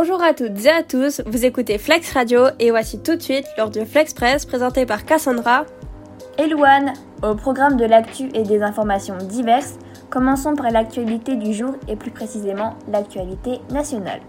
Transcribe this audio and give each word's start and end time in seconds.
Bonjour 0.00 0.22
à 0.22 0.32
toutes 0.32 0.64
et 0.64 0.70
à 0.70 0.84
tous, 0.84 1.22
vous 1.26 1.44
écoutez 1.44 1.76
Flex 1.76 2.12
Radio 2.12 2.42
et 2.60 2.70
voici 2.70 3.02
tout 3.02 3.16
de 3.16 3.20
suite 3.20 3.46
l'heure 3.56 3.68
du 3.68 3.84
Flex 3.84 4.14
Press 4.14 4.46
présenté 4.46 4.86
par 4.86 5.04
Cassandra 5.04 5.64
et 6.38 6.46
Louane. 6.46 6.92
Au 7.24 7.34
programme 7.34 7.76
de 7.76 7.84
l'actu 7.84 8.28
et 8.32 8.44
des 8.44 8.62
informations 8.62 9.16
diverses, 9.16 9.74
commençons 10.08 10.54
par 10.54 10.70
l'actualité 10.70 11.34
du 11.34 11.52
jour 11.52 11.72
et 11.88 11.96
plus 11.96 12.12
précisément 12.12 12.76
l'actualité 12.86 13.58
nationale. 13.72 14.20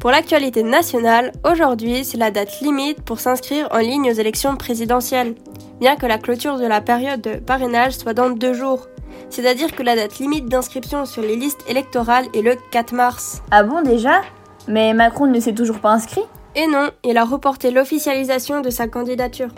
Pour 0.00 0.10
l'actualité 0.10 0.64
nationale, 0.64 1.30
aujourd'hui 1.48 2.04
c'est 2.04 2.18
la 2.18 2.32
date 2.32 2.60
limite 2.60 3.00
pour 3.02 3.20
s'inscrire 3.20 3.68
en 3.70 3.78
ligne 3.78 4.10
aux 4.10 4.14
élections 4.14 4.56
présidentielles, 4.56 5.36
bien 5.78 5.94
que 5.94 6.06
la 6.06 6.18
clôture 6.18 6.58
de 6.58 6.66
la 6.66 6.80
période 6.80 7.20
de 7.20 7.36
parrainage 7.36 7.92
soit 7.92 8.14
dans 8.14 8.30
deux 8.30 8.52
jours. 8.52 8.88
C'est-à-dire 9.30 9.76
que 9.76 9.84
la 9.84 9.94
date 9.94 10.18
limite 10.18 10.46
d'inscription 10.46 11.06
sur 11.06 11.22
les 11.22 11.36
listes 11.36 11.62
électorales 11.68 12.26
est 12.34 12.42
le 12.42 12.56
4 12.72 12.92
mars. 12.92 13.42
Ah 13.52 13.62
bon 13.62 13.80
déjà? 13.80 14.22
Mais 14.68 14.94
Macron 14.94 15.26
ne 15.26 15.40
s'est 15.40 15.52
toujours 15.52 15.78
pas 15.78 15.92
inscrit 15.92 16.22
Et 16.56 16.66
non, 16.66 16.90
il 17.04 17.18
a 17.18 17.24
reporté 17.24 17.70
l'officialisation 17.70 18.60
de 18.60 18.70
sa 18.70 18.88
candidature. 18.88 19.50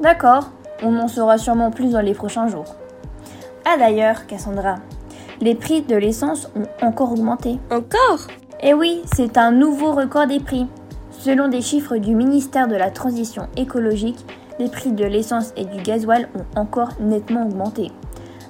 D'accord, 0.00 0.50
on 0.82 0.96
en 0.98 1.08
saura 1.08 1.38
sûrement 1.38 1.70
plus 1.70 1.92
dans 1.92 2.02
les 2.02 2.14
prochains 2.14 2.48
jours. 2.48 2.76
Ah 3.64 3.76
d'ailleurs, 3.78 4.26
Cassandra, 4.26 4.76
les 5.40 5.54
prix 5.54 5.82
de 5.82 5.96
l'essence 5.96 6.50
ont 6.54 6.86
encore 6.86 7.12
augmenté. 7.12 7.58
Encore? 7.70 8.26
Eh 8.62 8.74
oui, 8.74 9.02
c'est 9.14 9.38
un 9.38 9.52
nouveau 9.52 9.92
record 9.92 10.26
des 10.26 10.40
prix. 10.40 10.66
Selon 11.10 11.48
des 11.48 11.62
chiffres 11.62 11.96
du 11.96 12.14
ministère 12.14 12.68
de 12.68 12.76
la 12.76 12.90
Transition 12.90 13.48
écologique, 13.56 14.24
les 14.58 14.68
prix 14.68 14.92
de 14.92 15.04
l'essence 15.04 15.52
et 15.56 15.64
du 15.64 15.82
gasoil 15.82 16.28
ont 16.34 16.60
encore 16.60 16.90
nettement 17.00 17.46
augmenté. 17.46 17.90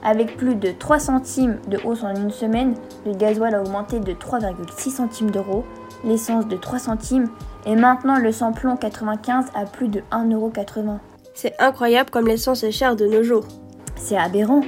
Avec 0.06 0.36
plus 0.36 0.54
de 0.54 0.70
3 0.70 1.00
centimes 1.00 1.58
de 1.66 1.80
hausse 1.84 2.04
en 2.04 2.14
une 2.14 2.30
semaine, 2.30 2.76
le 3.04 3.12
gasoil 3.12 3.56
a 3.56 3.60
augmenté 3.60 3.98
de 3.98 4.12
3,6 4.12 4.90
centimes 4.90 5.32
d'euros, 5.32 5.64
l'essence 6.04 6.46
de 6.46 6.56
3 6.56 6.78
centimes 6.78 7.28
et 7.66 7.74
maintenant 7.74 8.16
le 8.16 8.30
samplon 8.30 8.76
95 8.76 9.46
à 9.52 9.64
plus 9.64 9.88
de 9.88 10.02
1,80€. 10.12 10.98
C'est 11.34 11.60
incroyable 11.60 12.10
comme 12.10 12.28
l'essence 12.28 12.62
est 12.62 12.70
chère 12.70 12.94
de 12.94 13.04
nos 13.04 13.24
jours. 13.24 13.48
C'est 13.96 14.16
aberrant. 14.16 14.60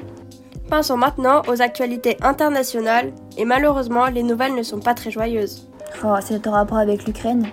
Pensons 0.69 0.97
maintenant 0.97 1.42
aux 1.47 1.62
actualités 1.62 2.16
internationales 2.20 3.12
et 3.36 3.44
malheureusement 3.44 4.06
les 4.06 4.25
nouvelles 4.25 4.56
ne 4.56 4.64
sont 4.64 4.81
pas 4.81 4.94
très 4.94 5.12
joyeuses. 5.12 5.69
Oh, 6.05 6.16
c'est 6.20 6.48
en 6.48 6.50
rapport 6.50 6.78
avec 6.78 7.06
l'Ukraine 7.06 7.47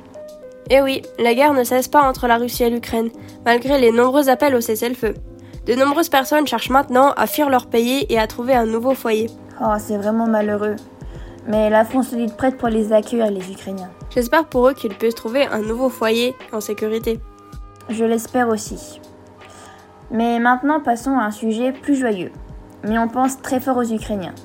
Eh 0.72 0.82
oui, 0.82 1.04
la 1.20 1.36
guerre 1.36 1.54
ne 1.54 1.64
cesse 1.64 1.88
pas 1.88 2.02
entre 2.02 2.26
la 2.26 2.38
Russie 2.38 2.64
et 2.64 2.72
l'Ukraine, 2.72 3.12
malgré 3.46 3.80
les 3.80 3.92
nombreux 3.92 4.28
appels 4.28 4.56
au 4.56 4.62
cessez-le-feu. 4.62 5.14
De 5.66 5.74
nombreuses 5.74 6.10
personnes 6.10 6.46
cherchent 6.46 6.70
maintenant 6.70 7.12
à 7.14 7.26
fuir 7.26 7.50
leur 7.50 7.66
pays 7.66 8.06
et 8.10 8.20
à 8.20 8.28
trouver 8.28 8.54
un 8.54 8.68
nouveau 8.68 8.94
foyer. 8.94 9.32
Oh, 9.60 9.74
c'est 9.80 9.98
vraiment 9.98 10.28
malheureux. 10.28 10.76
Mais 11.48 11.72
la 11.72 11.84
France 11.84 12.14
est 12.14 12.36
prête 12.36 12.58
pour 12.58 12.68
les 12.68 12.94
accueillir, 12.94 13.32
les 13.32 13.52
Ukrainiens. 13.52 13.90
J'espère 14.14 14.46
pour 14.46 14.68
eux 14.68 14.74
qu'ils 14.74 14.94
puissent 14.94 15.16
trouver 15.16 15.48
un 15.48 15.62
nouveau 15.62 15.90
foyer 15.90 16.36
en 16.52 16.62
sécurité. 16.62 17.20
Je 17.90 18.06
l'espère 18.06 18.50
aussi. 18.50 19.02
Mais 20.12 20.38
maintenant, 20.38 20.82
passons 20.82 21.18
à 21.18 21.24
un 21.24 21.32
sujet 21.32 21.72
plus 21.72 21.96
joyeux. 21.96 22.32
Mais 22.84 23.00
on 23.00 23.08
pense 23.08 23.42
très 23.42 23.60
fort 23.60 23.78
aux 23.78 23.92
Ukrainiens. 23.92 24.36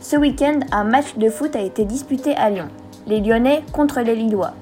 Ce 0.00 0.16
week-end, 0.16 0.60
un 0.70 0.84
match 0.84 1.16
de 1.16 1.28
foot 1.28 1.56
a 1.56 1.60
été 1.60 1.84
disputé 1.84 2.36
à 2.36 2.50
Lyon. 2.50 2.68
Les 3.08 3.20
Lyonnais 3.20 3.64
contre 3.72 4.00
les 4.00 4.14
Lillois. 4.14 4.52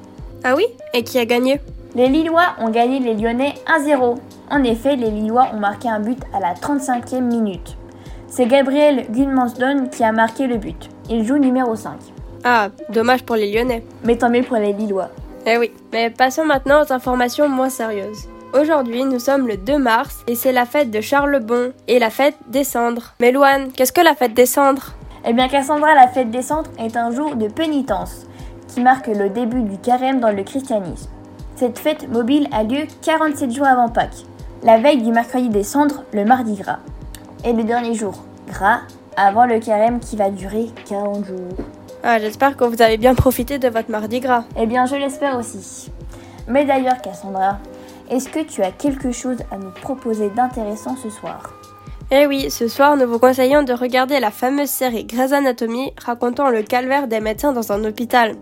Ah 0.44 0.54
oui? 0.56 0.64
Et 0.94 1.04
qui 1.04 1.18
a 1.18 1.26
gagné? 1.26 1.60
Les 1.96 2.08
Lillois 2.08 2.56
ont 2.58 2.70
gagné 2.70 2.98
les 2.98 3.14
Lyonnais 3.14 3.54
1-0. 3.68 4.16
En 4.50 4.64
effet, 4.64 4.96
les 4.96 5.10
Lillois 5.10 5.46
ont 5.54 5.60
marqué 5.60 5.88
un 5.88 6.00
but 6.00 6.18
à 6.32 6.40
la 6.40 6.54
35e 6.54 7.20
minute. 7.20 7.76
C'est 8.26 8.46
Gabriel 8.46 9.06
Gunmansdon 9.10 9.86
qui 9.92 10.02
a 10.02 10.10
marqué 10.10 10.48
le 10.48 10.56
but. 10.56 10.88
Il 11.08 11.24
joue 11.24 11.38
numéro 11.38 11.76
5. 11.76 11.92
Ah, 12.42 12.70
dommage 12.88 13.22
pour 13.22 13.36
les 13.36 13.52
Lyonnais. 13.52 13.84
Mais 14.02 14.16
tant 14.16 14.28
mieux 14.28 14.42
pour 14.42 14.56
les 14.56 14.72
Lillois. 14.72 15.10
Eh 15.46 15.56
oui, 15.56 15.70
mais 15.92 16.10
passons 16.10 16.44
maintenant 16.44 16.82
aux 16.82 16.92
informations 16.92 17.48
moins 17.48 17.68
sérieuses. 17.68 18.28
Aujourd'hui, 18.60 19.04
nous 19.04 19.20
sommes 19.20 19.46
le 19.46 19.56
2 19.56 19.78
mars 19.78 20.24
et 20.26 20.34
c'est 20.34 20.52
la 20.52 20.66
fête 20.66 20.90
de 20.90 21.00
Charles 21.00 21.30
le 21.30 21.38
Bon 21.38 21.72
et 21.86 22.00
la 22.00 22.10
fête 22.10 22.36
des 22.48 22.64
cendres. 22.64 23.14
Mais 23.20 23.30
Louane, 23.30 23.70
qu'est-ce 23.70 23.92
que 23.92 24.00
la 24.00 24.16
fête 24.16 24.34
des 24.34 24.46
cendres? 24.46 24.94
Eh 25.24 25.32
bien 25.32 25.48
Cassandra, 25.48 25.94
la 25.94 26.08
fête 26.08 26.32
des 26.32 26.42
cendres 26.42 26.70
est 26.78 26.96
un 26.96 27.12
jour 27.12 27.36
de 27.36 27.46
pénitence 27.46 28.26
qui 28.66 28.80
marque 28.80 29.06
le 29.06 29.30
début 29.30 29.62
du 29.62 29.78
carême 29.78 30.18
dans 30.18 30.32
le 30.32 30.42
christianisme. 30.42 31.10
Cette 31.56 31.78
fête 31.78 32.08
mobile 32.08 32.48
a 32.52 32.64
lieu 32.64 32.86
47 33.02 33.52
jours 33.52 33.66
avant 33.66 33.88
Pâques 33.88 34.24
la 34.64 34.78
veille 34.78 35.02
du 35.02 35.12
mercredi 35.12 35.50
des 35.50 35.62
cendres, 35.62 36.04
le 36.12 36.24
mardi 36.24 36.54
gras. 36.54 36.78
Et 37.44 37.52
le 37.52 37.64
dernier 37.64 37.94
jour, 37.94 38.14
gras, 38.48 38.80
avant 39.14 39.44
le 39.44 39.60
carême 39.60 40.00
qui 40.00 40.16
va 40.16 40.30
durer 40.30 40.68
40 40.88 41.26
jours. 41.26 41.66
Ah, 42.02 42.18
j'espère 42.18 42.56
que 42.56 42.64
vous 42.64 42.80
avez 42.80 42.96
bien 42.96 43.14
profité 43.14 43.58
de 43.58 43.68
votre 43.68 43.90
mardi 43.90 44.20
gras. 44.20 44.44
Eh 44.58 44.66
bien, 44.66 44.86
je 44.86 44.96
l'espère 44.96 45.38
aussi. 45.38 45.90
Mais 46.48 46.64
d'ailleurs, 46.64 47.00
Cassandra, 47.02 47.58
est-ce 48.10 48.30
que 48.30 48.40
tu 48.40 48.62
as 48.62 48.70
quelque 48.70 49.12
chose 49.12 49.38
à 49.50 49.58
nous 49.58 49.70
proposer 49.70 50.30
d'intéressant 50.30 50.96
ce 50.96 51.10
soir? 51.10 51.52
Eh 52.16 52.26
oui, 52.26 52.48
ce 52.48 52.68
soir, 52.68 52.96
nous 52.96 53.08
vous 53.08 53.18
conseillons 53.18 53.64
de 53.64 53.72
regarder 53.72 54.20
la 54.20 54.30
fameuse 54.30 54.68
série 54.68 55.04
Grey's 55.04 55.32
Anatomy 55.32 55.92
racontant 56.00 56.48
le 56.48 56.62
calvaire 56.62 57.08
des 57.08 57.18
médecins 57.18 57.52
dans 57.52 57.72
un 57.72 57.82
hôpital. 57.84 58.36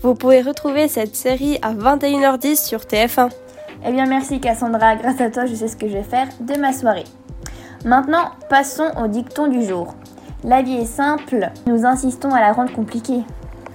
Vous 0.00 0.16
pouvez 0.16 0.42
retrouver 0.42 0.88
cette 0.88 1.14
série 1.14 1.56
à 1.62 1.72
21h10 1.72 2.66
sur 2.66 2.80
TF1. 2.80 3.30
Eh 3.86 3.92
bien 3.92 4.06
merci 4.06 4.40
Cassandra, 4.40 4.96
grâce 4.96 5.20
à 5.20 5.30
toi 5.30 5.46
je 5.46 5.54
sais 5.54 5.68
ce 5.68 5.76
que 5.76 5.86
je 5.86 5.92
vais 5.92 6.02
faire 6.02 6.26
de 6.40 6.58
ma 6.58 6.72
soirée. 6.72 7.04
Maintenant, 7.84 8.32
passons 8.48 8.90
au 9.00 9.06
dicton 9.06 9.46
du 9.46 9.64
jour. 9.64 9.94
La 10.42 10.62
vie 10.62 10.78
est 10.78 10.84
simple, 10.84 11.50
nous 11.66 11.86
insistons 11.86 12.30
à 12.30 12.40
la 12.40 12.52
rendre 12.52 12.72
compliquée. 12.72 13.20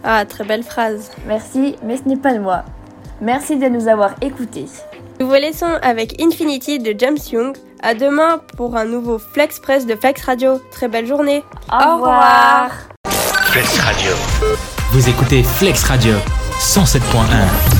Ah, 0.03 0.25
très 0.25 0.43
belle 0.43 0.63
phrase. 0.63 1.11
Merci, 1.25 1.77
mais 1.83 1.95
ce 1.95 2.03
n'est 2.03 2.17
pas 2.17 2.33
de 2.33 2.39
moi. 2.39 2.65
Merci 3.21 3.55
de 3.55 3.67
nous 3.67 3.87
avoir 3.87 4.15
écoutés. 4.21 4.65
Nous 5.21 5.27
vous 5.27 5.33
laissons 5.33 5.71
avec 5.81 6.21
Infinity 6.21 6.79
de 6.79 6.93
James 6.97 7.17
Young. 7.31 7.55
À 7.81 7.93
demain 7.93 8.41
pour 8.55 8.75
un 8.75 8.85
nouveau 8.85 9.19
Flex 9.19 9.59
Press 9.59 9.85
de 9.85 9.95
Flex 9.95 10.23
Radio. 10.23 10.59
Très 10.71 10.87
belle 10.87 11.05
journée. 11.05 11.43
Au, 11.71 11.95
revoir. 11.95 12.71
Flex 13.05 13.79
Radio. 13.79 14.11
Vous 14.91 15.09
écoutez 15.09 15.43
Flex 15.43 15.83
Radio 15.83 16.13
107.1. 16.59 17.76